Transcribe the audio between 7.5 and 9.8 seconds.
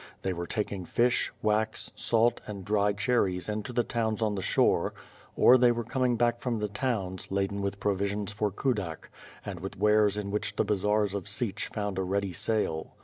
with provisions for Kudak, and with